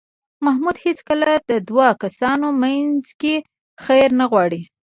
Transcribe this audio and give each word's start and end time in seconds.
محمود 0.45 0.77
هېڅکله 0.85 1.31
د 1.49 1.51
دو 1.69 1.77
کسانو 2.03 2.47
منځ 2.61 3.05
کې 3.21 3.35
خیر 3.83 4.09
نه 4.19 4.25
غواړي. 4.31 4.61